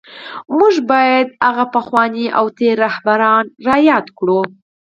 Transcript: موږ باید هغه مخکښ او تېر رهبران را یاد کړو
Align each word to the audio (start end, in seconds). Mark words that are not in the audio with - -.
موږ 0.57 0.73
باید 0.91 1.27
هغه 1.47 1.65
مخکښ 1.73 2.15
او 2.37 2.45
تېر 2.57 2.75
رهبران 2.85 3.43
را 3.65 3.75
یاد 3.89 4.07
کړو 4.17 4.41